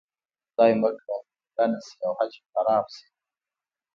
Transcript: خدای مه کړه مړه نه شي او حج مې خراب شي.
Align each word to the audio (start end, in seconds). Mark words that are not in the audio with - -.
خدای 0.49 0.71
مه 0.81 0.89
کړه 0.99 1.15
مړه 1.23 1.65
نه 1.71 1.79
شي 1.85 1.95
او 2.05 2.13
حج 2.19 2.33
مې 2.41 2.49
خراب 2.55 2.85
شي. 2.95 3.07